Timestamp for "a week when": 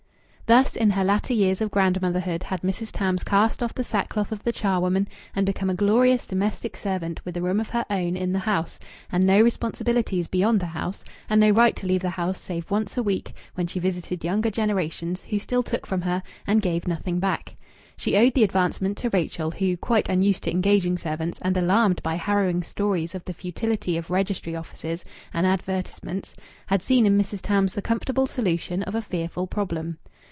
12.97-13.65